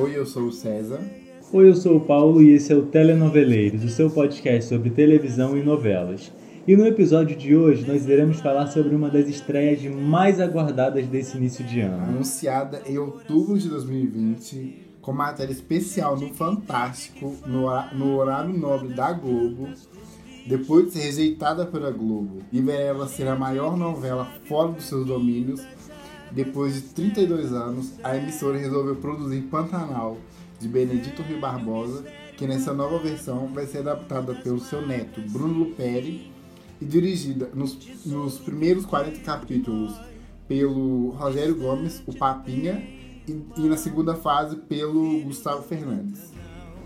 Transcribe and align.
Oi, 0.00 0.16
eu 0.16 0.24
sou 0.24 0.44
o 0.44 0.52
César. 0.52 1.00
Oi, 1.52 1.68
eu 1.68 1.74
sou 1.74 1.96
o 1.96 2.00
Paulo 2.00 2.40
e 2.40 2.50
esse 2.52 2.72
é 2.72 2.76
o 2.76 2.86
Telenoveleiros, 2.86 3.82
o 3.82 3.88
seu 3.88 4.08
podcast 4.08 4.68
sobre 4.68 4.90
televisão 4.90 5.58
e 5.58 5.62
novelas. 5.62 6.32
E 6.68 6.76
no 6.76 6.86
episódio 6.86 7.36
de 7.36 7.56
hoje 7.56 7.84
nós 7.84 8.06
iremos 8.06 8.38
falar 8.38 8.68
sobre 8.68 8.94
uma 8.94 9.10
das 9.10 9.26
estreias 9.26 9.82
mais 9.92 10.38
aguardadas 10.38 11.04
desse 11.08 11.36
início 11.36 11.64
de 11.64 11.80
ano. 11.80 12.04
Anunciada 12.04 12.80
em 12.86 12.96
outubro 12.96 13.58
de 13.58 13.68
2020, 13.68 14.86
com 15.02 15.12
matéria 15.12 15.52
especial 15.52 16.16
no 16.16 16.32
Fantástico, 16.32 17.34
no, 17.44 18.16
horário 18.16 18.56
nobre 18.56 18.94
da 18.94 19.12
Globo, 19.12 19.66
depois 20.46 20.86
de 20.86 20.92
ser 20.92 21.06
rejeitada 21.06 21.66
pela 21.66 21.90
Globo 21.90 22.38
e 22.52 22.60
ver 22.60 22.82
ela 22.82 23.08
ser 23.08 23.26
a 23.26 23.34
maior 23.34 23.76
novela 23.76 24.28
fora 24.44 24.70
dos 24.70 24.84
seus 24.84 25.04
domínios, 25.04 25.60
depois 26.32 26.74
de 26.74 26.80
32 26.82 27.52
anos, 27.52 27.92
a 28.02 28.16
emissora 28.16 28.58
resolveu 28.58 28.96
produzir 28.96 29.42
Pantanal, 29.42 30.18
de 30.60 30.68
Benedito 30.68 31.22
Rio 31.22 31.40
Barbosa, 31.40 32.04
que 32.36 32.46
nessa 32.46 32.72
nova 32.72 32.98
versão 32.98 33.48
vai 33.48 33.66
ser 33.66 33.78
adaptada 33.78 34.34
pelo 34.34 34.58
seu 34.58 34.86
neto, 34.86 35.20
Bruno 35.20 35.60
Luperi, 35.60 36.30
e 36.80 36.84
dirigida 36.84 37.50
nos, 37.54 37.78
nos 38.06 38.38
primeiros 38.38 38.86
40 38.86 39.20
capítulos 39.20 39.94
pelo 40.46 41.10
Rogério 41.10 41.56
Gomes, 41.56 42.02
o 42.06 42.14
Papinha, 42.14 42.82
e, 43.26 43.36
e 43.56 43.68
na 43.68 43.76
segunda 43.76 44.14
fase 44.14 44.56
pelo 44.56 45.20
Gustavo 45.20 45.62
Fernandes. 45.62 46.32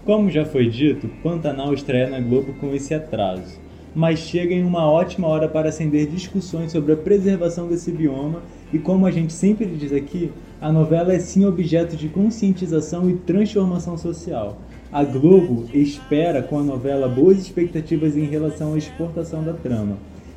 Como 0.04 0.30
já 0.30 0.44
foi 0.44 0.68
dito, 0.68 1.08
Pantanal 1.22 1.72
estreia 1.72 2.10
na 2.10 2.20
Globo 2.20 2.54
com 2.54 2.74
esse 2.74 2.92
atraso, 2.92 3.60
mas 3.94 4.18
chega 4.18 4.52
em 4.52 4.64
uma 4.64 4.90
ótima 4.90 5.28
hora 5.28 5.48
para 5.48 5.68
acender 5.68 6.08
discussões 6.08 6.72
sobre 6.72 6.92
a 6.92 6.96
preservação 6.96 7.68
desse 7.68 7.92
bioma 7.92 8.42
e 8.72 8.78
como 8.78 9.06
a 9.06 9.10
gente 9.10 9.32
sempre 9.32 9.66
diz 9.66 9.92
aqui, 9.92 10.30
a 10.60 10.72
novela 10.72 11.12
é 11.12 11.18
sim 11.18 11.44
objeto 11.44 11.96
de 11.96 12.08
conscientização 12.08 13.10
e 13.10 13.14
transformação 13.14 13.98
social. 13.98 14.58
A 14.90 15.04
Globo 15.04 15.68
espera 15.74 16.42
com 16.42 16.58
a 16.58 16.62
novela 16.62 17.08
boas 17.08 17.38
expectativas 17.38 18.16
em 18.16 18.24
relação 18.24 18.74
à 18.74 18.78
exportação 18.78 19.42
da 19.42 19.52
trama, 19.52 19.96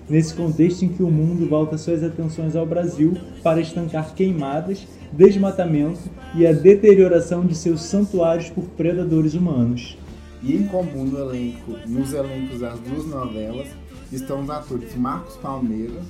nesse 0.09 0.33
contexto 0.33 0.83
em 0.83 0.89
que 0.89 1.03
o 1.03 1.11
mundo 1.11 1.47
volta 1.47 1.77
suas 1.77 2.03
atenções 2.03 2.55
ao 2.55 2.65
Brasil 2.65 3.17
para 3.43 3.61
estancar 3.61 4.13
queimadas 4.13 4.87
desmatamento 5.11 6.01
e 6.35 6.45
a 6.45 6.51
deterioração 6.51 7.45
de 7.45 7.55
seus 7.55 7.81
santuários 7.81 8.49
por 8.49 8.65
predadores 8.65 9.33
humanos. 9.33 9.97
E 10.43 10.55
em 10.55 10.67
comum 10.67 11.05
no 11.05 11.19
elenco, 11.19 11.71
nos 11.87 12.13
elencos 12.13 12.59
das 12.59 12.79
duas 12.79 13.05
novelas 13.07 13.67
estão 14.11 14.41
os 14.41 14.49
atores 14.49 14.95
Marcos 14.95 15.35
Palmeira, 15.37 16.01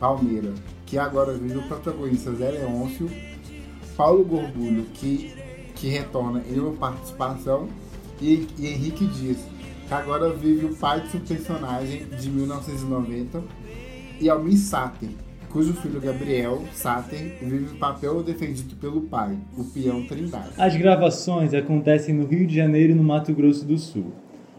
Palmeira, 0.00 0.52
que 0.88 0.98
agora 0.98 1.34
vive 1.34 1.58
o 1.58 1.62
protagonista 1.62 2.32
Zé 2.32 2.50
Leôncio, 2.50 3.10
Paulo 3.94 4.24
Gorgulho, 4.24 4.84
que, 4.94 5.34
que 5.74 5.88
retorna 5.88 6.42
em 6.50 6.58
uma 6.58 6.72
participação, 6.72 7.68
e, 8.20 8.48
e 8.58 8.66
Henrique 8.68 9.06
Dias, 9.06 9.36
que 9.86 9.92
agora 9.94 10.30
vive 10.32 10.64
o 10.64 10.74
pai 10.74 11.02
de 11.02 11.10
seu 11.10 11.20
personagem 11.20 12.06
de 12.06 12.30
1990, 12.30 13.42
e 14.18 14.30
Almir 14.30 14.56
Sater, 14.56 15.10
cujo 15.50 15.74
filho 15.74 16.00
Gabriel 16.00 16.64
Sater 16.72 17.36
vive 17.42 17.74
o 17.74 17.78
papel 17.78 18.22
defendido 18.22 18.74
pelo 18.76 19.02
pai, 19.02 19.36
o 19.58 19.64
peão 19.64 20.06
Trindade. 20.06 20.52
As 20.56 20.74
gravações 20.74 21.52
acontecem 21.52 22.14
no 22.14 22.26
Rio 22.26 22.46
de 22.46 22.56
Janeiro 22.56 22.92
e 22.92 22.96
no 22.96 23.04
Mato 23.04 23.34
Grosso 23.34 23.64
do 23.66 23.76
Sul. 23.76 24.06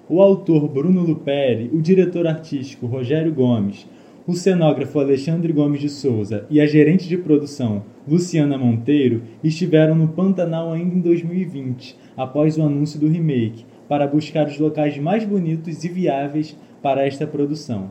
O 0.08 0.21
autor 0.21 0.67
Bruno 0.67 1.02
Luperi, 1.02 1.71
o 1.73 1.81
diretor 1.81 2.27
artístico 2.27 2.86
Rogério 2.86 3.33
Gomes, 3.33 3.86
o 4.30 4.35
cenógrafo 4.35 4.99
Alexandre 4.99 5.52
Gomes 5.52 5.81
de 5.81 5.89
Souza 5.89 6.45
e 6.52 6.61
a 6.61 6.67
gerente 6.67 7.09
de 7.09 7.17
produção 7.17 7.81
Luciana 8.08 8.59
Monteiro 8.59 9.23
estiveram 9.44 9.95
no 9.95 10.09
Pantanal 10.09 10.71
ainda 10.71 10.94
em 10.94 10.99
2020, 10.99 11.97
após 12.16 12.55
o 12.55 12.61
anúncio 12.61 12.99
do 12.99 13.08
remake, 13.08 13.66
para 13.88 14.05
buscar 14.05 14.45
os 14.45 14.59
locais 14.59 14.99
mais 14.99 15.26
bonitos 15.26 15.83
e 15.83 15.89
viáveis 15.89 16.55
para 16.80 17.08
esta 17.08 17.26
produção. 17.26 17.89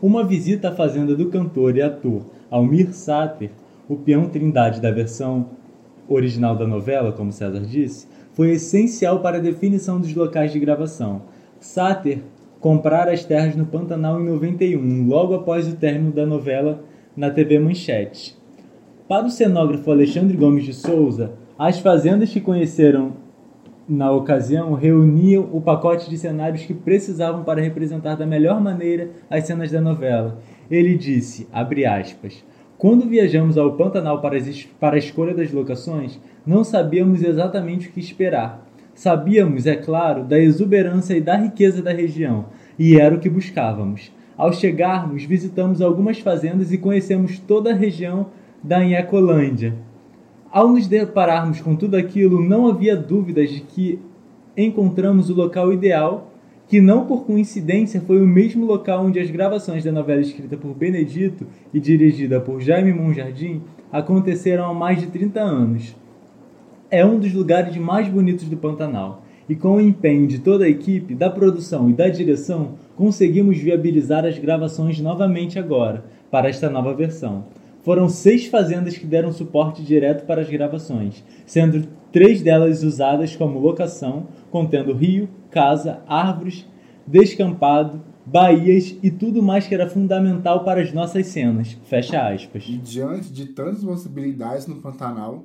Uma 0.00 0.22
visita 0.22 0.68
à 0.68 0.72
fazenda 0.72 1.16
do 1.16 1.30
cantor 1.30 1.76
e 1.76 1.82
ator 1.82 2.22
Almir 2.48 2.94
Sater, 2.94 3.50
o 3.88 3.96
peão 3.96 4.28
Trindade 4.28 4.80
da 4.80 4.92
versão 4.92 5.48
original 6.08 6.54
da 6.54 6.64
novela, 6.64 7.10
como 7.10 7.32
César 7.32 7.62
disse, 7.62 8.06
foi 8.34 8.52
essencial 8.52 9.18
para 9.18 9.38
a 9.38 9.40
definição 9.40 10.00
dos 10.00 10.14
locais 10.14 10.52
de 10.52 10.60
gravação. 10.60 11.22
Sater 11.58 12.22
comprara 12.60 13.12
as 13.12 13.24
terras 13.24 13.56
no 13.56 13.66
Pantanal 13.66 14.20
em 14.20 14.24
91, 14.24 15.08
logo 15.08 15.34
após 15.34 15.66
o 15.66 15.76
término 15.76 16.12
da 16.12 16.26
novela 16.26 16.84
na 17.16 17.30
TV 17.30 17.58
Manchete. 17.58 18.38
Para 19.08 19.26
o 19.26 19.30
cenógrafo 19.30 19.90
Alexandre 19.90 20.36
Gomes 20.36 20.64
de 20.64 20.74
Souza, 20.74 21.32
as 21.58 21.80
fazendas 21.80 22.30
que 22.30 22.40
conheceram 22.40 23.14
na 23.88 24.12
ocasião, 24.12 24.74
reuniam 24.74 25.48
o 25.52 25.60
pacote 25.60 26.08
de 26.08 26.16
cenários 26.16 26.64
que 26.64 26.72
precisavam 26.72 27.42
para 27.42 27.60
representar 27.60 28.14
da 28.14 28.24
melhor 28.24 28.60
maneira 28.60 29.10
as 29.28 29.44
cenas 29.44 29.72
da 29.72 29.80
novela. 29.80 30.38
Ele 30.70 30.96
disse, 30.96 31.48
aspas, 31.52 32.44
quando 32.78 33.08
viajamos 33.08 33.58
ao 33.58 33.72
Pantanal 33.72 34.20
para, 34.20 34.38
para 34.78 34.94
a 34.94 34.98
escolha 34.98 35.34
das 35.34 35.52
locações, 35.52 36.20
não 36.46 36.62
sabíamos 36.62 37.22
exatamente 37.22 37.88
o 37.88 37.92
que 37.92 37.98
esperar. 37.98 38.64
Sabíamos, 38.94 39.66
é 39.66 39.76
claro, 39.76 40.24
da 40.24 40.38
exuberância 40.38 41.14
e 41.14 41.20
da 41.20 41.36
riqueza 41.36 41.82
da 41.82 41.92
região, 41.92 42.46
e 42.78 42.98
era 42.98 43.14
o 43.14 43.20
que 43.20 43.28
buscávamos. 43.28 44.12
Ao 44.36 44.52
chegarmos, 44.52 45.24
visitamos 45.24 45.80
algumas 45.80 46.18
fazendas 46.18 46.72
e 46.72 46.78
conhecemos 46.78 47.38
toda 47.38 47.70
a 47.70 47.76
região 47.76 48.26
da 48.62 48.84
Inhecolândia, 48.84 49.74
ao 50.52 50.68
nos 50.68 50.88
depararmos 50.88 51.60
com 51.60 51.76
tudo 51.76 51.96
aquilo, 51.96 52.42
não 52.42 52.66
havia 52.66 52.96
dúvidas 52.96 53.50
de 53.50 53.60
que 53.60 54.00
encontramos 54.56 55.30
o 55.30 55.34
local 55.34 55.72
ideal, 55.72 56.32
que 56.66 56.80
não 56.80 57.06
por 57.06 57.24
coincidência 57.24 58.00
foi 58.00 58.20
o 58.20 58.26
mesmo 58.26 58.66
local 58.66 59.04
onde 59.04 59.20
as 59.20 59.30
gravações 59.30 59.84
da 59.84 59.92
novela 59.92 60.20
escrita 60.20 60.56
por 60.56 60.74
Benedito 60.74 61.46
e 61.72 61.78
dirigida 61.78 62.40
por 62.40 62.60
Jaime 62.60 62.92
Monjardim 62.92 63.62
aconteceram 63.92 64.64
há 64.64 64.74
mais 64.74 64.98
de 64.98 65.06
30 65.06 65.40
anos. 65.40 65.96
É 66.92 67.06
um 67.06 67.20
dos 67.20 67.32
lugares 67.32 67.76
mais 67.76 68.08
bonitos 68.08 68.48
do 68.48 68.56
Pantanal, 68.56 69.22
e 69.48 69.54
com 69.54 69.76
o 69.76 69.80
empenho 69.80 70.26
de 70.26 70.40
toda 70.40 70.64
a 70.64 70.68
equipe, 70.68 71.14
da 71.14 71.30
produção 71.30 71.88
e 71.88 71.92
da 71.92 72.08
direção, 72.08 72.74
conseguimos 72.96 73.58
viabilizar 73.58 74.24
as 74.24 74.36
gravações 74.38 74.98
novamente 74.98 75.56
agora, 75.56 76.04
para 76.32 76.48
esta 76.48 76.68
nova 76.68 76.92
versão. 76.92 77.44
Foram 77.82 78.08
seis 78.08 78.46
fazendas 78.46 78.98
que 78.98 79.06
deram 79.06 79.30
suporte 79.30 79.84
direto 79.84 80.26
para 80.26 80.40
as 80.40 80.50
gravações, 80.50 81.24
sendo 81.46 81.86
três 82.10 82.42
delas 82.42 82.82
usadas 82.82 83.36
como 83.36 83.60
locação, 83.60 84.26
contendo 84.50 84.92
rio, 84.92 85.28
casa, 85.48 86.00
árvores, 86.08 86.66
descampado, 87.06 88.02
baías 88.26 88.96
e 89.00 89.12
tudo 89.12 89.42
mais 89.42 89.66
que 89.66 89.74
era 89.74 89.88
fundamental 89.88 90.64
para 90.64 90.82
as 90.82 90.92
nossas 90.92 91.28
cenas. 91.28 91.78
Fecha 91.84 92.28
aspas. 92.28 92.64
E 92.68 92.76
diante 92.78 93.32
de 93.32 93.46
tantas 93.46 93.84
possibilidades 93.84 94.66
no 94.66 94.76
Pantanal, 94.76 95.44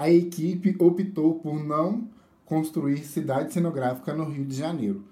a 0.00 0.10
equipe 0.10 0.74
optou 0.78 1.34
por 1.40 1.62
não 1.62 2.08
construir 2.46 3.04
cidade 3.04 3.52
cenográfica 3.52 4.14
no 4.14 4.24
Rio 4.24 4.46
de 4.46 4.56
Janeiro. 4.56 5.04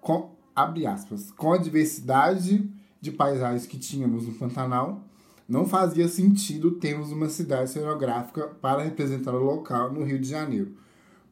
Com, 0.00 0.32
abre 0.52 0.84
aspas, 0.84 1.30
com 1.30 1.52
a 1.52 1.56
diversidade 1.56 2.68
de 3.00 3.12
paisagens 3.12 3.66
que 3.66 3.78
tínhamos 3.78 4.26
no 4.26 4.34
Pantanal, 4.34 5.00
não 5.48 5.64
fazia 5.64 6.08
sentido 6.08 6.72
termos 6.72 7.12
uma 7.12 7.28
cidade 7.28 7.70
cenográfica 7.70 8.48
para 8.60 8.82
representar 8.82 9.32
o 9.32 9.44
local 9.44 9.92
no 9.92 10.02
Rio 10.02 10.18
de 10.18 10.28
Janeiro. 10.28 10.72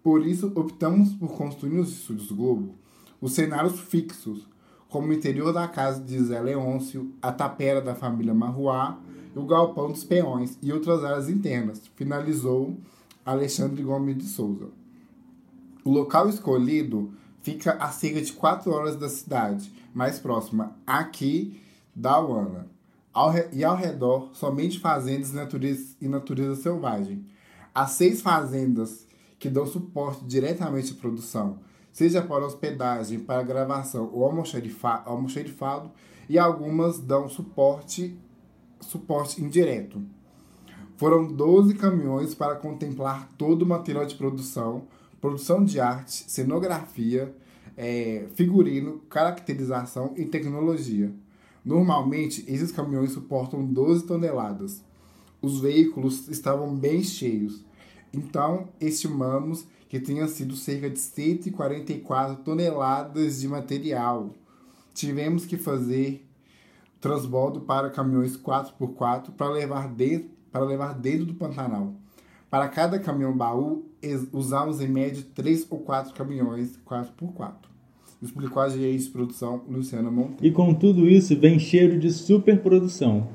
Por 0.01 0.25
isso, 0.25 0.53
optamos 0.55 1.13
por 1.15 1.37
construir 1.37 1.73
nos 1.73 1.91
estúdios 1.91 2.31
Globo 2.31 2.77
os 3.21 3.33
cenários 3.33 3.81
fixos, 3.81 4.47
como 4.89 5.09
o 5.09 5.13
interior 5.13 5.53
da 5.53 5.67
casa 5.67 6.01
de 6.01 6.17
Zé 6.23 6.41
Leôncio, 6.41 7.13
a 7.21 7.33
tapera 7.33 7.81
da 7.81 7.97
família 7.97 8.33
Marruá 8.33 9.01
o 9.35 9.45
galpão 9.45 9.91
dos 9.91 10.05
peões 10.05 10.59
e 10.63 10.73
outras 10.73 11.05
áreas 11.05 11.29
internas, 11.29 11.83
finalizou 11.97 12.77
Alexandre 13.25 13.83
Gomes 13.83 14.17
de 14.17 14.25
Souza. 14.25 14.69
O 15.85 15.91
local 15.91 16.29
escolhido 16.29 17.13
fica 17.43 17.73
a 17.73 17.91
cerca 17.91 18.21
de 18.21 18.33
4 18.33 18.71
horas 18.71 18.97
da 18.97 19.09
cidade, 19.09 19.71
mais 19.95 20.19
próxima 20.19 20.77
aqui 20.87 21.61
da 21.95 22.21
Uana 22.21 22.75
ao 23.15 23.33
e 23.53 23.65
ao 23.65 23.77
redor 23.77 24.31
somente 24.33 24.81
fazendas 24.81 25.33
natureza, 25.33 25.95
e 26.01 26.09
natureza 26.09 26.61
selvagem. 26.61 27.25
Há 27.73 27.87
seis 27.87 28.21
fazendas 28.21 29.07
que 29.39 29.49
dão 29.49 29.65
suporte 29.67 30.25
diretamente 30.25 30.93
à 30.93 30.97
produção, 30.97 31.61
seja 31.93 32.21
para 32.21 32.45
hospedagem, 32.45 33.21
para 33.21 33.43
gravação 33.43 34.11
ou 34.13 34.25
almoxerifado, 34.25 35.91
e 36.29 36.39
algumas 36.39 36.99
dão 36.99 37.29
suporte, 37.29 38.19
suporte 38.85 39.43
indireto. 39.43 40.03
Foram 40.97 41.27
12 41.27 41.75
caminhões 41.75 42.35
para 42.35 42.55
contemplar 42.57 43.29
todo 43.37 43.63
o 43.63 43.67
material 43.67 44.07
de 44.07 44.15
produção, 44.15 44.87
produção 45.21 45.65
de 45.65 45.81
arte, 45.81 46.31
cenografia, 46.31 47.35
é, 47.77 48.27
figurino, 48.35 49.01
caracterização 49.11 50.15
e 50.17 50.25
tecnologia. 50.25 51.13
Normalmente, 51.65 52.45
esses 52.47 52.71
caminhões 52.71 53.13
suportam 53.13 53.65
12 53.65 54.07
toneladas. 54.07 54.83
Os 55.41 55.61
veículos 55.61 56.29
estavam 56.29 56.77
bem 56.77 57.03
cheios. 57.03 57.65
Então, 58.13 58.69
estimamos 58.81 59.67
que 59.89 59.99
tenha 59.99 60.27
sido 60.29 60.57
cerca 60.57 60.89
de 60.91 60.99
144 60.99 62.43
toneladas 62.45 63.41
de 63.41 63.49
material. 63.49 64.31
Tivemos 64.93 65.45
que 65.45 65.57
fazer 65.57 66.25
transbordo 67.05 67.61
para 67.61 67.91
caminhões 67.91 68.35
4x4 68.35 69.33
para 69.37 69.51
levar 69.51 69.89
dentro, 69.89 70.31
para 70.51 70.65
levar 70.65 70.95
dentro 70.95 71.27
do 71.27 71.35
Pantanal. 71.35 71.93
Para 72.49 72.67
cada 72.67 72.99
caminhão 72.99 73.37
baú, 73.37 73.85
usamos 74.33 74.81
em 74.81 74.89
média 74.89 75.23
3 75.35 75.67
ou 75.69 75.81
4 75.81 76.15
caminhões 76.15 76.79
4x4. 76.89 77.53
Explicou 78.23 78.63
a 78.63 78.71
gerente 78.71 79.05
de 79.05 79.11
produção 79.11 79.61
Luciana 79.69 80.11
Monteiro. 80.11 80.47
E 80.47 80.51
com 80.51 80.73
tudo 80.73 81.07
isso 81.07 81.39
vem 81.39 81.59
cheiro 81.59 81.99
de 81.99 82.11
superprodução. 82.11 83.29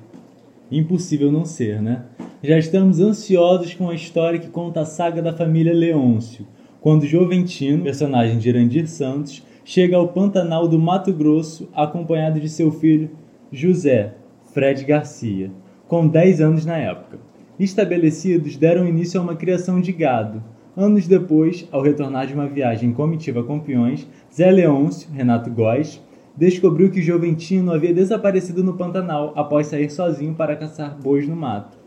Impossível 0.71 1.31
não 1.31 1.45
ser, 1.45 1.79
né? 1.79 2.05
Já 2.41 2.57
estamos 2.57 2.99
ansiosos 2.99 3.75
com 3.75 3.87
a 3.87 3.93
história 3.93 4.39
que 4.39 4.47
conta 4.47 4.81
a 4.81 4.85
saga 4.85 5.21
da 5.21 5.31
família 5.31 5.73
Leôncio, 5.73 6.47
quando 6.81 7.05
Joventino, 7.05 7.83
personagem 7.83 8.39
de 8.39 8.49
Irandir 8.49 8.87
Santos, 8.87 9.43
chega 9.63 9.95
ao 9.95 10.07
Pantanal 10.07 10.67
do 10.67 10.79
Mato 10.79 11.13
Grosso 11.13 11.69
acompanhado 11.75 12.39
de 12.39 12.49
seu 12.49 12.71
filho 12.71 13.11
José 13.51 14.13
Fred 14.53 14.83
Garcia, 14.83 15.49
com 15.87 16.07
10 16.07 16.39
anos 16.39 16.65
na 16.67 16.77
época. 16.77 17.17
Estabelecidos, 17.59 18.55
deram 18.55 18.87
início 18.87 19.19
a 19.19 19.23
uma 19.23 19.35
criação 19.35 19.81
de 19.81 19.91
gado. 19.91 20.43
Anos 20.77 21.07
depois, 21.07 21.67
ao 21.71 21.81
retornar 21.81 22.27
de 22.27 22.35
uma 22.35 22.47
viagem 22.47 22.93
comitiva 22.93 23.43
com 23.43 23.59
peões, 23.59 24.07
Zé 24.31 24.51
Leôncio, 24.51 25.11
Renato 25.11 25.49
Góes, 25.49 25.99
descobriu 26.37 26.91
que 26.91 27.01
Joventino 27.01 27.73
havia 27.73 27.93
desaparecido 27.93 28.63
no 28.63 28.77
Pantanal 28.77 29.33
após 29.35 29.65
sair 29.65 29.89
sozinho 29.89 30.35
para 30.35 30.55
caçar 30.55 30.95
bois 31.01 31.27
no 31.27 31.35
mato. 31.35 31.78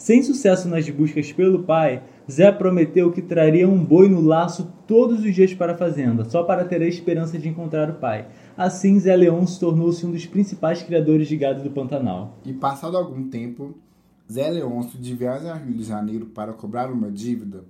Sem 0.00 0.22
sucesso 0.22 0.66
nas 0.66 0.88
buscas 0.88 1.30
pelo 1.30 1.62
pai, 1.64 2.02
Zé 2.28 2.50
prometeu 2.50 3.12
que 3.12 3.20
traria 3.20 3.68
um 3.68 3.84
boi 3.84 4.08
no 4.08 4.22
laço 4.22 4.72
todos 4.86 5.22
os 5.22 5.34
dias 5.34 5.52
para 5.52 5.74
a 5.74 5.76
fazenda, 5.76 6.24
só 6.24 6.42
para 6.42 6.64
ter 6.64 6.80
a 6.80 6.86
esperança 6.86 7.38
de 7.38 7.50
encontrar 7.50 7.90
o 7.90 7.96
pai. 7.96 8.26
Assim, 8.56 8.98
Zé 8.98 9.14
Leão 9.14 9.46
se 9.46 9.60
tornou-se 9.60 10.06
um 10.06 10.10
dos 10.10 10.24
principais 10.24 10.82
criadores 10.82 11.28
de 11.28 11.36
gado 11.36 11.62
do 11.62 11.70
Pantanal. 11.70 12.38
E 12.46 12.52
passado 12.54 12.96
algum 12.96 13.28
tempo, 13.28 13.74
Zé 14.32 14.48
Leôncio, 14.48 14.98
de 14.98 15.14
viagem 15.14 15.50
ao 15.50 15.58
Rio 15.58 15.74
de 15.74 15.84
Janeiro 15.84 16.24
para 16.24 16.54
cobrar 16.54 16.90
uma 16.90 17.10
dívida, 17.10 17.62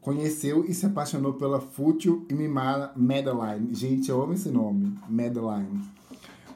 conheceu 0.00 0.64
e 0.66 0.72
se 0.72 0.86
apaixonou 0.86 1.34
pela 1.34 1.60
fútil 1.60 2.24
e 2.30 2.34
mimada 2.34 2.92
Madeline. 2.96 3.74
Gente, 3.74 4.08
eu 4.08 4.22
amo 4.22 4.32
esse 4.32 4.48
nome, 4.48 4.94
Madeline. 5.06 5.82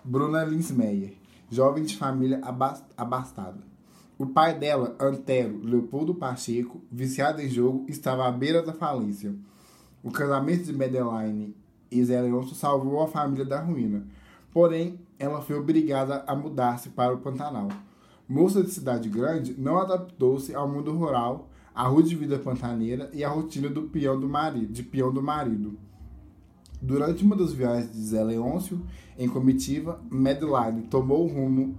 Bruna 0.03 0.43
Linsmeyer, 0.43 1.13
jovem 1.51 1.85
de 1.85 1.99
família 1.99 2.41
abastada. 2.97 3.68
O 4.19 4.27
pai 4.27 4.59
dela, 4.59 4.97
Antero 4.99 5.61
Leopoldo 5.63 6.13
Pacheco, 6.13 6.83
viciado 6.91 7.41
em 7.41 7.49
jogo, 7.49 7.87
estava 7.89 8.27
à 8.27 8.33
beira 8.33 8.61
da 8.61 8.73
falência. 8.73 9.33
O 10.03 10.11
casamento 10.11 10.65
de 10.65 10.73
Madeline 10.73 11.55
e 11.89 12.05
Zé 12.05 12.21
Leôncio 12.21 12.57
salvou 12.57 13.01
a 13.01 13.07
família 13.07 13.45
da 13.45 13.61
ruína. 13.61 14.05
Porém, 14.53 14.99
ela 15.21 15.41
foi 15.41 15.57
obrigada 15.57 16.25
a 16.27 16.35
mudar-se 16.35 16.89
para 16.89 17.15
o 17.15 17.19
Pantanal. 17.19 17.69
Moça 18.29 18.61
de 18.61 18.73
cidade 18.73 19.09
grande, 19.09 19.55
não 19.57 19.79
adaptou-se 19.79 20.53
ao 20.53 20.69
mundo 20.69 20.93
rural, 20.93 21.49
à 21.73 21.87
rude 21.87 22.17
vida 22.17 22.41
pantaneira 22.41 23.09
e 23.15 23.23
à 23.23 23.29
rotina 23.29 23.69
do 23.69 23.83
peão 23.83 24.19
do 24.19 24.29
marido, 24.29 24.73
de 24.73 24.83
peão 24.83 25.13
do 25.13 25.23
marido. 25.23 25.79
Durante 26.83 27.23
uma 27.23 27.37
das 27.37 27.53
viagens 27.53 27.93
de 27.93 28.01
Zé 28.01 28.25
Leôncio, 28.25 28.85
em 29.17 29.29
comitiva, 29.29 30.01
Madeline 30.11 30.83
tomou 30.91 31.25
o 31.25 31.33
rumo 31.33 31.77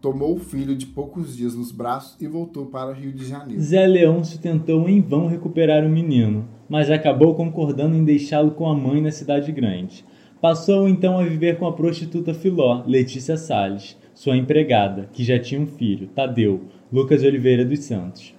tomou 0.00 0.34
o 0.34 0.38
filho 0.38 0.74
de 0.74 0.86
poucos 0.86 1.36
dias 1.36 1.54
nos 1.54 1.70
braços 1.70 2.20
e 2.20 2.26
voltou 2.26 2.66
para 2.66 2.90
o 2.90 2.94
Rio 2.94 3.12
de 3.12 3.26
Janeiro. 3.26 3.60
Zé 3.60 3.86
Leôncio 3.86 4.38
tentou 4.38 4.88
em 4.88 5.00
vão 5.00 5.26
recuperar 5.26 5.84
o 5.84 5.88
menino, 5.88 6.48
mas 6.68 6.90
acabou 6.90 7.34
concordando 7.34 7.94
em 7.94 8.04
deixá-lo 8.04 8.52
com 8.52 8.66
a 8.66 8.74
mãe 8.74 9.00
na 9.00 9.10
cidade 9.10 9.52
grande. 9.52 10.04
Passou 10.40 10.88
então 10.88 11.18
a 11.18 11.24
viver 11.24 11.58
com 11.58 11.66
a 11.66 11.72
prostituta 11.72 12.32
Filó, 12.32 12.82
Letícia 12.86 13.36
Salles, 13.36 13.96
sua 14.14 14.36
empregada, 14.36 15.08
que 15.12 15.22
já 15.22 15.38
tinha 15.38 15.60
um 15.60 15.66
filho, 15.66 16.08
Tadeu, 16.08 16.62
Lucas 16.90 17.22
Oliveira 17.22 17.64
dos 17.64 17.80
Santos. 17.80 18.34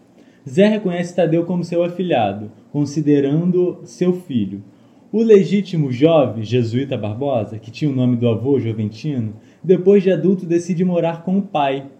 Zé 0.50 0.68
reconhece 0.68 1.16
Tadeu 1.16 1.46
como 1.46 1.64
seu 1.64 1.84
afilhado, 1.84 2.52
considerando 2.72 3.82
seu 3.84 4.14
filho. 4.14 4.64
O 5.14 5.22
legítimo 5.22 5.92
jovem, 5.92 6.42
Jesuíta 6.42 6.98
Barbosa, 6.98 7.60
que 7.60 7.70
tinha 7.70 7.92
o 7.92 7.94
nome 7.94 8.16
do 8.16 8.30
avô 8.30 8.58
Joventino, 8.62 9.34
depois 9.62 10.02
de 10.02 10.10
adulto 10.10 10.46
decide 10.46 10.86
morar 10.86 11.26
com 11.26 11.38
o 11.38 11.42
pai. 11.42 11.92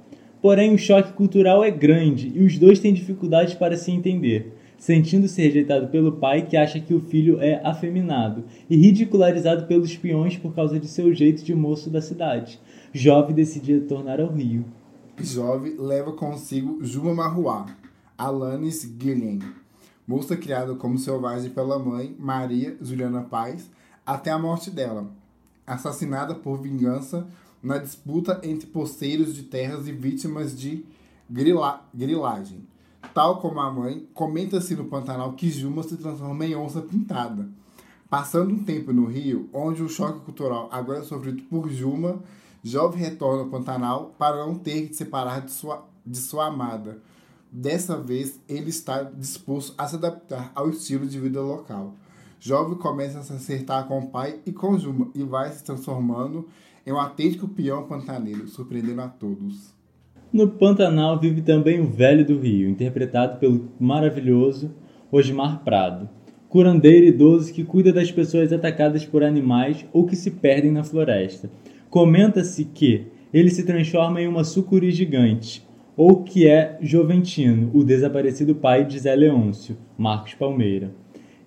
Porém, 0.42 0.74
o 0.74 0.78
choque 0.78 1.12
cultural 1.12 1.62
é 1.62 1.70
grande 1.70 2.32
e 2.34 2.42
os 2.42 2.58
dois 2.58 2.80
têm 2.80 2.94
dificuldades 2.94 3.54
para 3.54 3.76
se 3.76 3.92
entender, 3.92 4.54
sentindo-se 4.78 5.42
rejeitado 5.42 5.90
pelo 5.90 6.14
pai 6.14 6.44
que 6.44 6.56
acha 6.56 6.80
que 6.80 6.94
o 6.94 7.02
filho 7.02 7.38
é 7.42 7.60
afeminado 7.66 8.46
e 8.70 8.78
ridicularizado 8.78 9.66
pelos 9.66 9.98
peões 9.98 10.38
por 10.38 10.56
causa 10.56 10.80
de 10.80 10.88
seu 10.88 11.14
jeito 11.14 11.44
de 11.44 11.54
moço 11.54 11.90
da 11.90 12.00
cidade. 12.00 12.62
Jove 12.94 13.34
decide 13.34 13.74
retornar 13.74 14.22
ao 14.22 14.32
Rio. 14.32 14.64
Jove 15.20 15.76
leva 15.78 16.14
consigo 16.14 16.82
Juma 16.82 17.14
Marruá, 17.14 17.66
Alanis 18.18 18.86
Guilhem, 18.86 19.40
moça 20.12 20.36
criada 20.36 20.76
como 20.76 20.98
selvagem 20.98 21.50
pela 21.52 21.80
mãe, 21.80 22.14
Maria 22.20 22.76
Juliana 22.82 23.22
Paz, 23.22 23.72
até 24.06 24.30
a 24.30 24.38
morte 24.38 24.70
dela, 24.70 25.10
assassinada 25.66 26.36
por 26.36 26.60
vingança 26.62 27.26
na 27.64 27.78
disputa 27.78 28.42
entre 28.44 28.68
poceiros 28.68 29.34
de 29.34 29.44
terras 29.44 29.88
e 29.88 29.94
vítimas 29.94 30.60
de 30.60 30.86
grila 31.30 31.86
grilagem. 31.94 32.68
Tal 33.14 33.40
como 33.40 33.62
a 33.62 33.72
mãe, 33.72 34.06
comenta-se 34.14 34.76
no 34.76 34.84
Pantanal 34.84 35.32
que 35.32 35.50
Juma 35.50 35.82
se 35.82 35.96
transforma 35.96 36.46
em 36.46 36.58
onça 36.58 36.82
pintada. 36.82 37.48
Passando 38.10 38.54
um 38.54 38.66
tempo 38.66 38.92
no 38.92 39.06
Rio, 39.06 39.50
onde 39.54 39.82
o 39.82 39.88
choque 39.88 40.26
cultural 40.26 40.68
agora 40.74 41.00
é 41.00 41.04
sofrido 41.04 41.42
por 41.44 41.70
Juma, 41.70 42.22
jovem 42.62 43.00
retorna 43.00 43.44
ao 43.44 43.50
Pantanal 43.50 44.14
para 44.20 44.46
não 44.46 44.56
ter 44.56 44.88
que 44.88 44.94
se 44.94 45.06
separar 45.06 45.40
de 45.40 45.52
sua, 45.52 45.88
de 46.06 46.18
sua 46.18 46.48
amada. 46.48 47.02
Dessa 47.52 47.98
vez, 47.98 48.40
ele 48.48 48.70
está 48.70 49.04
disposto 49.04 49.74
a 49.78 49.86
se 49.86 49.98
adaptar 49.98 50.54
ao 50.56 50.70
estilo 50.70 51.06
de 51.06 51.20
vida 51.20 51.42
local. 51.42 51.96
Jovem 52.40 52.78
começa 52.78 53.20
a 53.20 53.24
se 53.24 53.34
acertar 53.34 53.88
com 53.88 54.00
o 54.00 54.08
pai 54.08 54.40
e 54.46 54.54
com 54.54 54.80
Juma 54.80 55.10
e 55.14 55.22
vai 55.22 55.52
se 55.52 55.62
transformando 55.62 56.48
é 56.86 56.94
um 56.94 56.98
autêntico 56.98 57.50
peão 57.50 57.84
pantaneiro, 57.84 58.48
surpreendendo 58.48 59.02
a 59.02 59.08
todos. 59.10 59.76
No 60.32 60.48
Pantanal 60.48 61.20
vive 61.20 61.42
também 61.42 61.82
o 61.82 61.88
Velho 61.88 62.26
do 62.26 62.40
Rio, 62.40 62.70
interpretado 62.70 63.38
pelo 63.38 63.70
maravilhoso 63.78 64.72
Osmar 65.12 65.62
Prado, 65.64 66.10
curandeiro 66.48 67.06
idoso 67.06 67.52
que 67.54 67.66
cuida 67.66 67.92
das 67.92 68.12
pessoas 68.12 68.54
atacadas 68.54 69.06
por 69.06 69.24
animais 69.24 69.86
ou 69.92 70.06
que 70.06 70.16
se 70.16 70.32
perdem 70.32 70.72
na 70.72 70.86
floresta. 70.86 71.52
Comenta-se 71.90 72.64
que 72.64 73.08
ele 73.34 73.50
se 73.50 73.64
transforma 73.64 74.22
em 74.22 74.28
uma 74.28 74.46
sucuri 74.46 74.90
gigante, 74.92 75.68
ou 75.96 76.24
que 76.24 76.48
é 76.48 76.78
Joventino, 76.82 77.70
o 77.74 77.84
desaparecido 77.84 78.56
pai 78.56 78.86
de 78.86 79.00
Zé 79.00 79.16
Leôncio, 79.16 79.78
Marcos 79.98 80.34
Palmeira. 80.34 80.92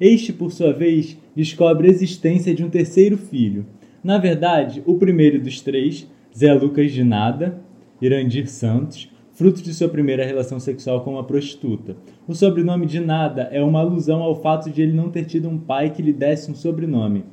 Este, 0.00 0.32
por 0.32 0.52
sua 0.52 0.72
vez, 0.72 1.16
descobre 1.34 1.88
a 1.88 1.90
existência 1.90 2.54
de 2.54 2.64
um 2.64 2.70
terceiro 2.70 3.16
filho, 3.16 3.66
na 4.04 4.18
verdade, 4.18 4.82
o 4.84 4.98
primeiro 4.98 5.40
dos 5.40 5.62
três, 5.62 6.06
Zé 6.36 6.52
Lucas 6.52 6.92
de 6.92 7.02
Nada, 7.02 7.58
Irandir 8.02 8.46
Santos, 8.50 9.10
fruto 9.32 9.62
de 9.62 9.72
sua 9.72 9.88
primeira 9.88 10.26
relação 10.26 10.60
sexual 10.60 11.00
com 11.00 11.12
uma 11.12 11.24
prostituta. 11.24 11.96
O 12.28 12.34
sobrenome 12.34 12.84
de 12.84 13.00
Nada 13.00 13.48
é 13.50 13.62
uma 13.62 13.80
alusão 13.80 14.22
ao 14.22 14.34
fato 14.42 14.70
de 14.70 14.82
ele 14.82 14.92
não 14.92 15.10
ter 15.10 15.24
tido 15.24 15.48
um 15.48 15.56
pai 15.56 15.88
que 15.88 16.02
lhe 16.02 16.12
desse 16.12 16.50
um 16.50 16.54
sobrenome. 16.54 17.24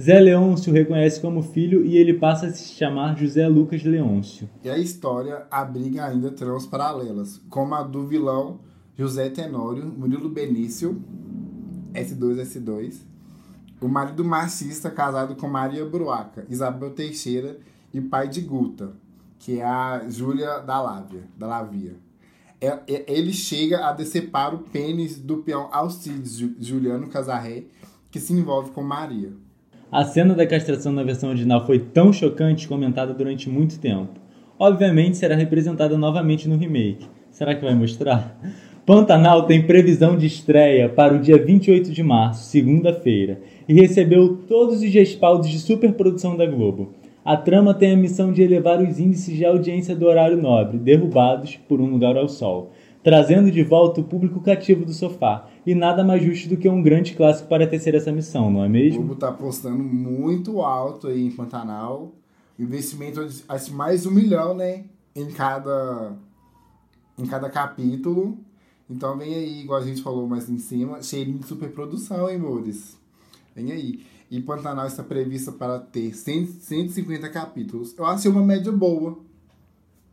Zé 0.00 0.20
Leôncio 0.20 0.72
reconhece 0.72 1.20
como 1.20 1.42
filho 1.42 1.84
e 1.84 1.96
ele 1.96 2.14
passa 2.14 2.46
a 2.46 2.52
se 2.52 2.72
chamar 2.74 3.18
José 3.18 3.48
Lucas 3.48 3.82
Leôncio. 3.82 4.48
E 4.62 4.70
a 4.70 4.78
história 4.78 5.44
abriga 5.50 6.04
ainda 6.04 6.30
tramas 6.30 6.64
paralelas, 6.64 7.40
como 7.50 7.74
a 7.74 7.82
do 7.82 8.06
vilão 8.06 8.60
José 8.96 9.28
Tenório, 9.28 9.84
Murilo 9.84 10.28
Benício, 10.28 11.02
S2S2, 11.92 13.00
o 13.80 13.88
marido 13.88 14.24
machista 14.24 14.88
casado 14.88 15.34
com 15.34 15.48
Maria 15.48 15.84
Bruaca, 15.84 16.46
Isabel 16.48 16.90
Teixeira 16.90 17.58
e 17.92 18.00
pai 18.00 18.28
de 18.28 18.40
Guta, 18.40 18.92
que 19.40 19.58
é 19.58 19.64
a 19.64 20.08
Júlia 20.08 20.60
da 20.60 20.80
Lávia, 20.80 21.24
da 21.36 21.48
Lavia. 21.48 21.96
É, 22.60 22.68
é, 22.86 23.04
ele 23.08 23.32
chega 23.32 23.88
a 23.88 23.92
decepar 23.92 24.54
o 24.54 24.58
pênis 24.58 25.18
do 25.18 25.38
peão 25.38 25.68
Alcides 25.72 26.36
Juliano 26.60 27.08
Casarré, 27.08 27.64
que 28.12 28.20
se 28.20 28.32
envolve 28.32 28.70
com 28.70 28.82
Maria. 28.82 29.32
A 29.90 30.04
cena 30.04 30.34
da 30.34 30.46
castração 30.46 30.92
na 30.92 31.02
versão 31.02 31.30
original 31.30 31.64
foi 31.64 31.78
tão 31.78 32.12
chocante 32.12 32.68
comentada 32.68 33.14
durante 33.14 33.48
muito 33.48 33.78
tempo. 33.78 34.20
Obviamente 34.58 35.16
será 35.16 35.34
representada 35.34 35.96
novamente 35.96 36.46
no 36.46 36.58
remake. 36.58 37.06
Será 37.30 37.54
que 37.54 37.64
vai 37.64 37.74
mostrar? 37.74 38.38
Pantanal 38.84 39.44
tem 39.44 39.66
previsão 39.66 40.14
de 40.14 40.26
estreia 40.26 40.90
para 40.90 41.14
o 41.14 41.18
dia 41.18 41.42
28 41.42 41.90
de 41.90 42.02
março, 42.02 42.50
segunda-feira, 42.50 43.40
e 43.66 43.72
recebeu 43.72 44.36
todos 44.46 44.82
os 44.82 44.92
respaldos 44.92 45.48
de 45.48 45.58
superprodução 45.58 46.36
da 46.36 46.44
Globo. 46.44 46.92
A 47.24 47.34
trama 47.34 47.72
tem 47.72 47.92
a 47.92 47.96
missão 47.96 48.30
de 48.30 48.42
elevar 48.42 48.82
os 48.82 49.00
índices 49.00 49.34
de 49.34 49.44
audiência 49.46 49.96
do 49.96 50.04
horário 50.04 50.36
nobre, 50.36 50.76
derrubados 50.76 51.56
por 51.66 51.80
Um 51.80 51.86
Lugar 51.86 52.14
ao 52.14 52.28
Sol. 52.28 52.72
trazendo 53.02 53.50
de 53.50 53.62
volta 53.62 54.02
o 54.02 54.04
público 54.04 54.40
cativo 54.40 54.84
do 54.84 54.92
sofá. 54.92 55.46
E 55.68 55.74
nada 55.74 56.02
mais 56.02 56.24
justo 56.24 56.48
do 56.48 56.56
que 56.56 56.66
um 56.66 56.82
grande 56.82 57.14
clássico 57.14 57.46
para 57.46 57.66
tecer 57.66 57.94
essa 57.94 58.10
missão, 58.10 58.50
não 58.50 58.64
é 58.64 58.68
mesmo? 58.70 59.00
O 59.00 59.04
Globo 59.04 59.20
tá 59.20 59.28
apostando 59.28 59.84
muito 59.84 60.62
alto 60.62 61.08
aí 61.08 61.26
em 61.26 61.30
Pantanal. 61.30 62.14
Investimento 62.58 63.22
de 63.22 63.70
mais 63.72 64.06
um 64.06 64.10
milhão, 64.10 64.54
né? 64.54 64.86
Em 65.14 65.26
cada, 65.26 66.16
em 67.18 67.26
cada 67.26 67.50
capítulo. 67.50 68.38
Então 68.88 69.18
vem 69.18 69.34
aí, 69.34 69.60
igual 69.60 69.78
a 69.78 69.84
gente 69.84 70.00
falou 70.00 70.26
mais 70.26 70.48
em 70.48 70.56
cima, 70.56 71.02
cheirinho 71.02 71.40
de 71.40 71.46
superprodução, 71.46 72.30
hein, 72.30 72.38
Mores? 72.38 72.96
Vem 73.54 73.70
aí. 73.70 74.06
E 74.30 74.40
Pantanal 74.40 74.86
está 74.86 75.02
prevista 75.02 75.52
para 75.52 75.78
ter 75.78 76.14
100, 76.14 76.46
150 76.46 77.28
capítulos. 77.28 77.94
Eu 77.98 78.06
acho 78.06 78.30
uma 78.30 78.42
média 78.42 78.72
boa. 78.72 79.18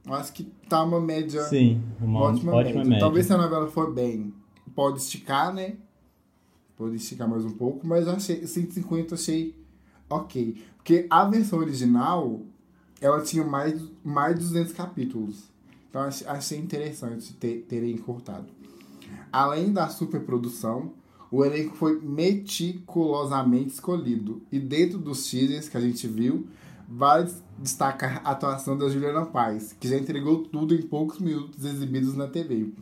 Eu 0.06 0.16
acho 0.16 0.34
que 0.34 0.52
tá 0.68 0.84
uma 0.84 1.00
média. 1.00 1.44
Sim, 1.44 1.82
uma 2.02 2.24
ótima, 2.24 2.52
ótima 2.52 2.80
média. 2.80 2.90
média. 2.90 3.00
Talvez 3.00 3.26
se 3.26 3.32
a 3.32 3.38
novela 3.38 3.68
for 3.68 3.94
bem, 3.94 4.34
pode 4.76 5.00
esticar, 5.00 5.54
né? 5.54 5.78
Pode 6.78 6.98
esticar 6.98 7.28
mais 7.28 7.46
um 7.46 7.52
pouco, 7.52 7.88
mas 7.88 8.08
achei 8.08 8.46
150 8.46 9.14
eu 9.14 9.18
achei 9.18 9.56
ok. 10.10 10.62
Porque 10.76 11.08
a 11.10 11.24
versão 11.26 11.60
original, 11.60 12.42
ela 13.00 13.22
tinha 13.22 13.44
mais, 13.44 13.82
mais 14.04 14.36
de 14.36 14.42
200 14.42 14.74
capítulos. 14.74 15.44
Então 15.90 16.02
achei 16.28 16.60
interessante 16.60 17.34
ter, 17.34 17.66
terem 17.70 17.98
cortado. 17.98 18.48
Além 19.32 19.72
da 19.72 19.88
superprodução, 19.88 20.94
o 21.32 21.44
elenco 21.44 21.76
foi 21.76 22.00
meticulosamente 22.02 23.74
escolhido. 23.74 24.42
E 24.52 24.60
dentro 24.60 24.98
dos 24.98 25.30
teasers 25.30 25.70
que 25.70 25.78
a 25.78 25.82
gente 25.82 26.08
viu, 26.08 26.48
vale 26.88 27.32
destacar 27.58 28.22
a 28.24 28.32
atuação 28.32 28.78
da 28.78 28.90
Juliana 28.90 29.26
Paz, 29.26 29.74
que 29.80 29.88
já 29.88 29.98
entregou 29.98 30.44
tudo 30.44 30.76
em 30.76 30.82
poucos 30.82 31.20
minutos 31.20 31.64
exibidos 31.64 32.16
na 32.16 32.28
TV. 32.28 32.74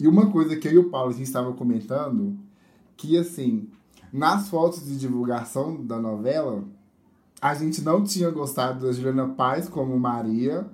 E 0.00 0.08
uma 0.08 0.30
coisa 0.30 0.56
que 0.56 0.66
eu 0.66 0.72
e 0.72 0.78
o 0.78 0.88
Paulo 0.88 1.10
a 1.10 1.12
gente 1.12 1.26
estava 1.26 1.52
comentando, 1.52 2.34
que 2.96 3.18
assim, 3.18 3.68
nas 4.10 4.48
fotos 4.48 4.86
de 4.86 4.96
divulgação 4.96 5.84
da 5.84 5.98
novela, 5.98 6.64
a 7.40 7.54
gente 7.54 7.82
não 7.82 8.02
tinha 8.02 8.30
gostado 8.30 8.86
da 8.86 8.92
Juliana 8.92 9.28
Paz 9.28 9.68
como 9.68 9.98
Maria 9.98 10.66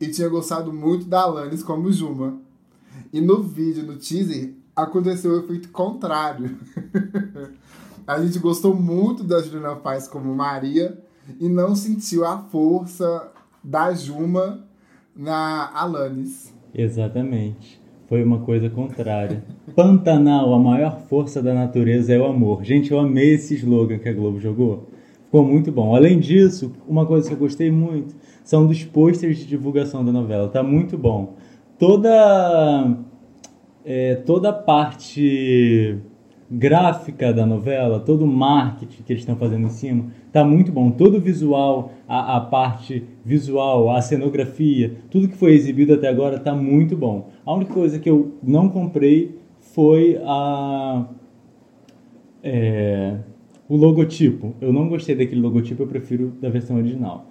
e 0.00 0.08
tinha 0.08 0.28
gostado 0.28 0.72
muito 0.72 1.06
da 1.06 1.22
Alanis 1.22 1.62
como 1.62 1.92
Juma. 1.92 2.40
E 3.12 3.20
no 3.20 3.40
vídeo, 3.40 3.84
no 3.84 3.96
teaser, 3.96 4.52
aconteceu 4.74 5.32
o 5.32 5.38
efeito 5.38 5.68
contrário. 5.68 6.58
a 8.04 8.20
gente 8.20 8.38
gostou 8.40 8.74
muito 8.74 9.22
da 9.22 9.40
Juliana 9.40 9.76
Paz 9.76 10.08
como 10.08 10.34
Maria 10.34 11.00
e 11.38 11.48
não 11.48 11.76
sentiu 11.76 12.24
a 12.24 12.38
força 12.38 13.30
da 13.62 13.92
Juma 13.94 14.64
na 15.14 15.70
Alanis. 15.72 16.52
Exatamente. 16.74 17.79
Foi 18.10 18.24
uma 18.24 18.40
coisa 18.40 18.68
contrária. 18.68 19.44
Pantanal, 19.76 20.52
a 20.52 20.58
maior 20.58 20.98
força 21.08 21.40
da 21.40 21.54
natureza 21.54 22.12
é 22.12 22.18
o 22.18 22.24
amor. 22.24 22.64
Gente, 22.64 22.90
eu 22.90 22.98
amei 22.98 23.34
esse 23.34 23.54
slogan 23.54 23.98
que 23.98 24.08
a 24.08 24.12
Globo 24.12 24.40
jogou. 24.40 24.88
Ficou 25.26 25.44
muito 25.44 25.70
bom. 25.70 25.94
Além 25.94 26.18
disso, 26.18 26.72
uma 26.88 27.06
coisa 27.06 27.28
que 27.28 27.34
eu 27.34 27.38
gostei 27.38 27.70
muito 27.70 28.16
são 28.42 28.66
dos 28.66 28.82
pôsteres 28.82 29.38
de 29.38 29.46
divulgação 29.46 30.04
da 30.04 30.10
novela. 30.10 30.48
Tá 30.48 30.60
muito 30.60 30.98
bom. 30.98 31.36
Toda 31.78 32.98
é, 33.84 34.16
toda 34.16 34.52
parte 34.52 35.96
gráfica 36.50 37.32
da 37.32 37.46
novela, 37.46 38.00
todo 38.00 38.24
o 38.24 38.26
marketing 38.26 39.02
que 39.04 39.12
eles 39.12 39.22
estão 39.22 39.36
fazendo 39.36 39.66
em 39.66 39.70
cima, 39.70 40.06
tá 40.32 40.44
muito 40.44 40.72
bom. 40.72 40.90
Todo 40.90 41.18
o 41.18 41.20
visual, 41.20 41.92
a, 42.08 42.36
a, 42.36 42.40
parte 42.40 43.04
visual, 43.24 43.90
a 43.90 44.02
cenografia, 44.02 44.96
tudo 45.10 45.28
que 45.28 45.36
foi 45.36 45.52
exibido 45.52 45.94
até 45.94 46.08
agora 46.08 46.40
tá 46.40 46.54
muito 46.54 46.96
bom. 46.96 47.28
A 47.46 47.54
única 47.54 47.72
coisa 47.72 47.98
que 47.98 48.10
eu 48.10 48.34
não 48.42 48.68
comprei 48.68 49.38
foi 49.60 50.20
a 50.24 51.06
é, 52.42 53.18
o 53.68 53.76
logotipo. 53.76 54.54
Eu 54.60 54.72
não 54.72 54.88
gostei 54.88 55.14
daquele 55.14 55.40
logotipo, 55.40 55.82
eu 55.82 55.86
prefiro 55.86 56.32
da 56.40 56.48
versão 56.48 56.76
original. 56.76 57.26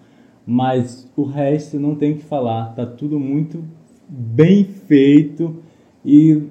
Mas 0.46 1.12
o 1.16 1.24
resto 1.24 1.78
não 1.78 1.96
tem 1.96 2.16
que 2.16 2.24
falar, 2.24 2.74
tá 2.74 2.86
tudo 2.86 3.20
muito 3.20 3.64
bem 4.08 4.64
feito 4.64 5.58
e 6.04 6.42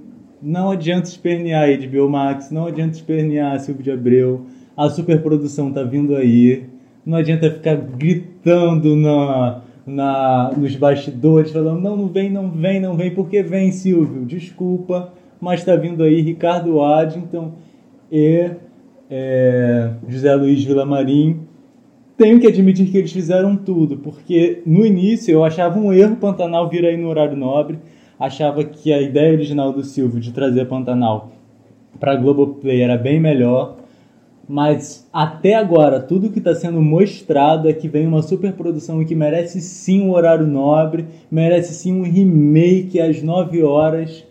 não 0.43 0.71
adianta 0.71 1.09
espernear 1.09 1.69
HBO 1.69 2.09
Max, 2.09 2.51
não 2.51 2.67
adianta 2.67 2.97
espernear 2.97 3.59
Silvio 3.61 3.83
de 3.83 3.91
Abreu, 3.91 4.47
a 4.77 4.89
superprodução 4.89 5.73
tá 5.73 5.83
vindo 5.83 6.15
aí, 6.15 6.65
não 7.05 7.19
adianta 7.19 7.51
ficar 7.51 7.77
gritando 7.77 8.95
na, 8.95 9.63
na, 9.87 10.53
nos 10.57 10.77
bastidores, 10.77 11.51
falando 11.51 11.81
não, 11.81 11.97
não 11.97 12.09
vem, 12.09 12.31
não 12.31 12.51
vem, 12.51 12.81
não 12.81 12.97
vem, 12.97 13.15
porque 13.15 13.43
vem 13.43 13.73
Silvio, 13.73 14.25
desculpa, 14.25 15.13
mas 15.41 15.65
tá 15.65 15.75
vindo 15.75 16.03
aí 16.03 16.21
Ricardo 16.21 16.81
Addington 16.83 17.53
e 18.11 18.51
é, 19.11 19.91
José 20.09 20.35
Luiz 20.35 20.63
Villamarim. 20.65 21.41
Tenho 22.17 22.41
que 22.41 22.49
admitir 22.49 22.91
que 22.91 22.99
eles 22.99 23.13
fizeram 23.13 23.57
tudo, 23.57 23.99
porque 23.99 24.61
no 24.67 24.85
início 24.85 25.33
eu 25.33 25.45
achava 25.45 25.79
um 25.79 25.93
erro 25.93 26.17
Pantanal 26.17 26.69
vir 26.69 26.85
aí 26.85 26.97
no 26.97 27.09
horário 27.09 27.37
nobre, 27.37 27.79
achava 28.19 28.65
que 28.65 28.93
a 28.93 29.01
ideia 29.01 29.33
original 29.33 29.73
do 29.73 29.83
Silvio 29.83 30.21
de 30.21 30.33
trazer 30.33 30.67
Pantanal 30.67 31.31
para 32.01 32.17
Globoplay 32.17 32.81
era 32.81 32.97
bem 32.97 33.21
melhor, 33.21 33.77
mas 34.49 35.07
até 35.13 35.55
agora 35.55 36.01
tudo 36.01 36.31
que 36.31 36.39
está 36.39 36.55
sendo 36.55 36.81
mostrado 36.81 37.69
é 37.69 37.73
que 37.73 37.87
vem 37.87 38.07
uma 38.07 38.23
superprodução 38.23 39.05
que 39.05 39.15
merece 39.15 39.61
sim 39.61 40.01
um 40.01 40.13
horário 40.13 40.47
nobre, 40.47 41.05
merece 41.31 41.75
sim 41.75 41.93
um 41.93 42.03
remake 42.03 42.99
às 42.99 43.23
9 43.23 43.63
horas. 43.63 44.25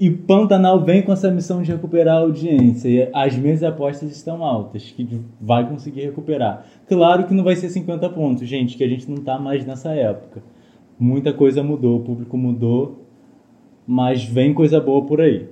E 0.00 0.10
Pantanal 0.10 0.80
vem 0.80 1.02
com 1.02 1.12
essa 1.12 1.30
missão 1.30 1.62
de 1.62 1.70
recuperar 1.70 2.16
a 2.16 2.20
audiência. 2.20 2.88
E 2.88 3.08
as 3.12 3.36
minhas 3.36 3.62
apostas 3.62 4.10
estão 4.10 4.42
altas, 4.42 4.90
que 4.90 5.06
vai 5.40 5.68
conseguir 5.68 6.00
recuperar. 6.00 6.66
Claro 6.88 7.24
que 7.24 7.34
não 7.34 7.44
vai 7.44 7.54
ser 7.54 7.68
50 7.68 8.08
pontos, 8.10 8.48
gente, 8.48 8.76
que 8.76 8.82
a 8.82 8.88
gente 8.88 9.08
não 9.08 9.18
está 9.18 9.38
mais 9.38 9.64
nessa 9.64 9.92
época. 9.92 10.42
Muita 10.98 11.32
coisa 11.32 11.62
mudou, 11.62 11.98
o 11.98 12.04
público 12.04 12.36
mudou 12.36 13.04
mas 13.86 14.24
vem 14.24 14.54
coisa 14.54 14.80
boa 14.80 15.04
por 15.04 15.20
aí. 15.20 15.46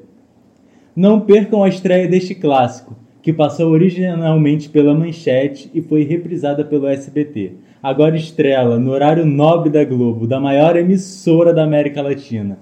Não 0.94 1.20
percam 1.20 1.62
a 1.62 1.68
estreia 1.68 2.08
deste 2.08 2.34
clássico, 2.34 2.96
que 3.22 3.32
passou 3.32 3.70
originalmente 3.70 4.68
pela 4.68 4.94
Manchete 4.94 5.70
e 5.72 5.80
foi 5.80 6.02
reprisada 6.04 6.64
pelo 6.64 6.87
SBT. 6.87 7.54
Agora 7.82 8.16
estrela 8.16 8.78
no 8.78 8.90
horário 8.90 9.25
nobre 9.25 9.70
da 9.70 9.84
Globo, 9.84 10.26
da 10.26 10.40
maior 10.40 10.76
emissora 10.76 11.52
da 11.52 11.64
América 11.64 12.02
Latina. 12.02 12.58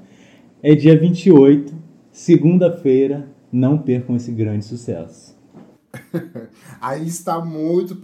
É 0.62 0.74
dia 0.74 0.98
28, 0.98 1.72
segunda-feira. 2.10 3.28
Não 3.52 3.78
percam 3.78 4.14
esse 4.14 4.30
grande 4.30 4.64
sucesso. 4.64 5.36
Aí 6.80 7.06
está 7.06 7.44
muito 7.44 7.96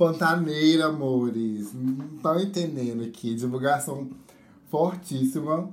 pantaneira, 0.00 0.86
amores. 0.86 1.72
Não 1.74 2.16
estão 2.16 2.40
entendendo 2.40 3.04
aqui. 3.04 3.34
Divulgação 3.34 4.08
fortíssima 4.70 5.70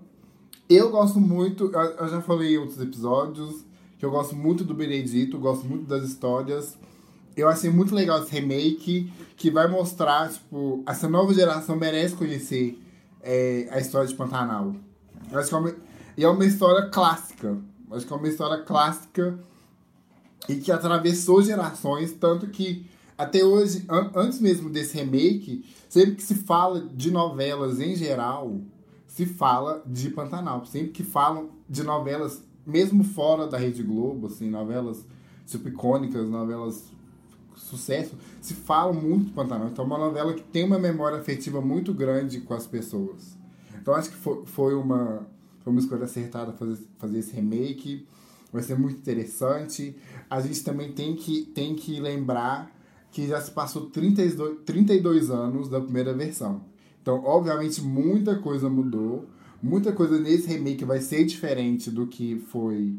eu 0.69 0.89
gosto 0.89 1.19
muito, 1.19 1.71
eu 1.73 2.07
já 2.09 2.21
falei 2.21 2.55
em 2.55 2.57
outros 2.57 2.81
episódios, 2.81 3.63
que 3.97 4.05
eu 4.05 4.11
gosto 4.11 4.35
muito 4.35 4.65
do 4.65 4.73
Benedito, 4.73 5.39
gosto 5.39 5.65
muito 5.65 5.85
das 5.85 6.03
histórias. 6.03 6.77
Eu 7.37 7.47
achei 7.47 7.69
muito 7.69 7.95
legal 7.95 8.21
esse 8.21 8.31
remake, 8.31 9.11
que 9.37 9.49
vai 9.49 9.67
mostrar, 9.67 10.29
tipo, 10.29 10.83
essa 10.85 11.07
nova 11.07 11.33
geração 11.33 11.77
merece 11.77 12.15
conhecer 12.15 12.77
é, 13.21 13.69
a 13.71 13.79
história 13.79 14.07
de 14.07 14.13
Pantanal. 14.15 14.75
Eu 15.31 15.39
acho 15.39 15.47
que 15.47 15.55
é 15.55 15.57
uma, 15.57 15.75
e 16.17 16.23
é 16.25 16.27
uma 16.27 16.45
história 16.45 16.89
clássica. 16.89 17.57
Acho 17.89 18.05
que 18.05 18.11
é 18.11 18.15
uma 18.17 18.27
história 18.27 18.63
clássica 18.63 19.39
e 20.49 20.55
que 20.55 20.69
atravessou 20.69 21.41
gerações, 21.41 22.11
tanto 22.11 22.47
que 22.47 22.85
até 23.17 23.43
hoje, 23.43 23.83
an 23.89 24.11
antes 24.15 24.39
mesmo 24.39 24.69
desse 24.69 24.95
remake, 24.95 25.65
sempre 25.89 26.15
que 26.15 26.23
se 26.23 26.35
fala 26.35 26.81
de 26.81 27.09
novelas 27.09 27.79
em 27.79 27.95
geral, 27.95 28.61
se 29.07 29.25
fala 29.25 29.81
de 29.85 30.11
Pantanal. 30.11 30.65
Sempre 30.65 30.89
que 30.89 31.03
falam 31.03 31.49
de 31.67 31.81
novelas, 31.83 32.43
mesmo 32.65 33.03
fora 33.03 33.47
da 33.47 33.57
Rede 33.57 33.81
Globo, 33.81 34.27
assim, 34.27 34.49
novelas 34.49 35.03
super 35.45 35.71
icônicas, 35.71 36.29
novelas 36.29 36.91
sucesso, 37.55 38.15
se 38.39 38.53
fala 38.53 38.93
muito 38.93 39.25
de 39.25 39.31
Pantanal. 39.31 39.69
Então 39.69 39.83
é 39.83 39.87
uma 39.87 39.97
novela 39.97 40.33
que 40.33 40.43
tem 40.43 40.63
uma 40.63 40.77
memória 40.77 41.17
afetiva 41.17 41.59
muito 41.59 41.93
grande 41.93 42.41
com 42.41 42.53
as 42.53 42.67
pessoas. 42.67 43.35
Então 43.81 43.95
acho 43.95 44.09
que 44.09 44.15
foi, 44.15 44.45
foi, 44.45 44.75
uma, 44.75 45.27
foi 45.61 45.71
uma 45.71 45.79
escolha 45.79 46.03
acertada 46.03 46.53
fazer, 46.53 46.77
fazer 46.99 47.17
esse 47.17 47.33
remake. 47.33 48.05
Vai 48.53 48.61
ser 48.61 48.77
muito 48.77 48.97
interessante. 48.97 49.95
A 50.29 50.39
gente 50.39 50.63
também 50.63 50.91
tem 50.91 51.15
que, 51.15 51.45
tem 51.45 51.73
que 51.73 51.99
lembrar 51.99 52.76
que 53.11 53.27
já 53.27 53.41
se 53.41 53.51
passou 53.51 53.87
32, 53.89 54.59
32 54.65 55.29
anos 55.29 55.69
da 55.69 55.79
primeira 55.79 56.13
versão. 56.13 56.61
Então, 57.01 57.23
obviamente, 57.23 57.81
muita 57.81 58.35
coisa 58.35 58.69
mudou. 58.69 59.25
Muita 59.61 59.91
coisa 59.91 60.19
nesse 60.19 60.47
remake 60.47 60.85
vai 60.85 60.99
ser 60.99 61.25
diferente 61.25 61.89
do 61.89 62.05
que 62.05 62.37
foi 62.49 62.93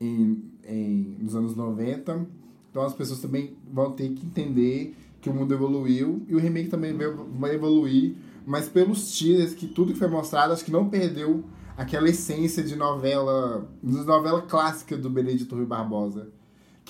em, 0.00 0.42
em, 0.64 1.16
nos 1.20 1.36
anos 1.36 1.54
90. 1.54 2.26
Então, 2.70 2.82
as 2.82 2.94
pessoas 2.94 3.20
também 3.20 3.56
vão 3.72 3.92
ter 3.92 4.08
que 4.10 4.26
entender 4.26 4.96
que 5.20 5.28
o 5.28 5.34
mundo 5.34 5.52
evoluiu 5.52 6.22
e 6.26 6.34
o 6.34 6.38
remake 6.38 6.68
também 6.68 6.96
vai 7.38 7.54
evoluir. 7.54 8.14
Mas 8.46 8.68
pelos 8.68 9.16
teasers, 9.16 9.54
que 9.54 9.66
tudo 9.66 9.92
que 9.92 9.98
foi 9.98 10.08
mostrado, 10.08 10.52
acho 10.52 10.64
que 10.64 10.72
não 10.72 10.88
perdeu 10.88 11.44
aquela 11.76 12.08
essência 12.08 12.62
de 12.62 12.74
novela, 12.76 13.68
de 13.82 14.04
novela 14.04 14.42
clássica 14.42 14.96
do 14.96 15.10
Benedito 15.10 15.54
Rui 15.54 15.66
Barbosa. 15.66 16.28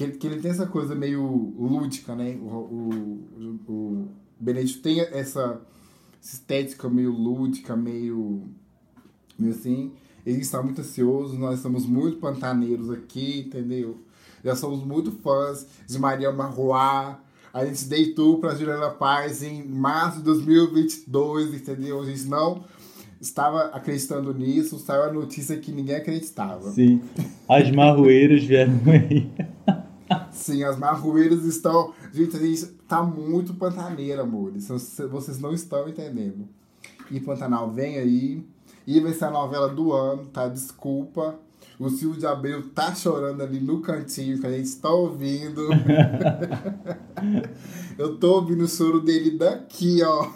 Que 0.01 0.05
ele, 0.05 0.13
que 0.15 0.27
ele 0.27 0.41
tem 0.41 0.51
essa 0.51 0.67
coisa 0.67 0.95
meio 0.95 1.23
lúdica, 1.59 2.17
né? 2.17 2.39
O, 2.41 2.47
o, 2.47 3.61
o, 3.69 4.09
Benedito 4.41 4.81
tem 4.81 4.99
essa, 4.99 5.13
essa 5.13 5.61
estética 6.23 6.89
meio 6.89 7.11
lúdica, 7.11 7.77
meio, 7.77 8.45
meio 9.39 9.53
assim. 9.53 9.93
Ele 10.25 10.39
está 10.39 10.63
muito 10.63 10.81
ansioso, 10.81 11.39
nós 11.39 11.57
estamos 11.57 11.85
muito 11.85 12.17
pantaneiros 12.17 12.91
aqui, 12.91 13.41
entendeu? 13.47 13.99
Já 14.43 14.57
somos 14.57 14.83
muito 14.83 15.13
fãs 15.13 15.67
de 15.87 15.99
Maria 15.99 16.33
Marroá. 16.33 17.21
A 17.53 17.67
gente 17.67 17.85
deitou 17.85 18.39
para 18.39 18.55
Juliana 18.55 18.89
Paz 18.89 19.43
em 19.43 19.63
março 19.69 20.21
de 20.21 20.25
2022, 20.25 21.53
entendeu? 21.53 22.01
A 22.01 22.07
gente 22.07 22.25
não 22.25 22.65
estava 23.21 23.65
acreditando 23.65 24.33
nisso, 24.33 24.79
saiu 24.79 25.03
a 25.03 25.13
notícia 25.13 25.59
que 25.59 25.71
ninguém 25.71 25.97
acreditava. 25.97 26.71
Sim, 26.71 27.03
as 27.47 27.71
marroeiras 27.71 28.43
vieram 28.45 28.81
aí. 28.87 29.31
Sim, 30.41 30.65
as 30.65 30.79
marroeiras 30.79 31.45
estão. 31.45 31.93
Gente, 32.13 32.35
a 32.35 32.41
gente 32.41 32.65
tá 32.89 33.03
muito 33.03 33.53
pantaneira, 33.55 34.23
amores. 34.23 34.69
Vocês 34.69 35.39
não 35.39 35.53
estão 35.53 35.87
entendendo. 35.87 36.49
E 37.11 37.21
Pantanal 37.21 37.71
vem 37.71 37.99
aí. 37.99 38.43
E 38.87 39.01
vai 39.01 39.13
ser 39.13 39.27
a 39.27 39.31
novela 39.31 39.69
do 39.69 39.93
ano, 39.93 40.25
tá? 40.27 40.49
Desculpa. 40.49 41.39
O 41.79 41.91
Silvio 41.91 42.19
de 42.19 42.27
Abreu 42.27 42.71
tá 42.71 42.95
chorando 42.95 43.43
ali 43.43 43.61
no 43.61 43.83
cantinho 43.83 44.41
que 44.41 44.47
a 44.47 44.51
gente 44.51 44.75
tá 44.77 44.89
ouvindo. 44.91 45.69
Eu 47.99 48.17
tô 48.19 48.37
ouvindo 48.37 48.65
o 48.65 48.69
choro 48.69 49.01
dele 49.01 49.37
daqui, 49.37 50.03
ó. 50.03 50.31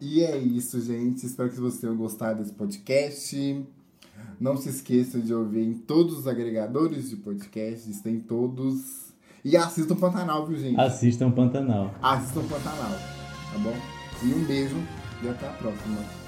e 0.00 0.22
é 0.22 0.36
isso, 0.36 0.80
gente. 0.82 1.24
Espero 1.24 1.48
que 1.48 1.56
vocês 1.56 1.80
tenham 1.80 1.96
gostado 1.96 2.42
desse 2.42 2.52
podcast. 2.52 3.66
Não 4.38 4.56
se 4.56 4.68
esqueça 4.68 5.18
de 5.18 5.32
ouvir 5.32 5.62
em 5.62 5.74
todos 5.74 6.18
os 6.18 6.26
agregadores 6.26 7.08
de 7.08 7.16
podcasts, 7.16 8.00
tem 8.00 8.20
todos. 8.20 9.12
E 9.44 9.56
assistam 9.56 9.96
Pantanal, 9.96 10.46
viu, 10.46 10.58
gente? 10.58 10.78
Assistam 10.78 11.30
Pantanal. 11.30 11.94
Assistam 12.02 12.42
Pantanal, 12.42 12.92
tá 13.52 13.58
bom? 13.58 13.74
E 14.22 14.34
um 14.34 14.44
beijo 14.44 14.76
e 15.22 15.28
até 15.28 15.48
a 15.48 15.52
próxima. 15.52 16.25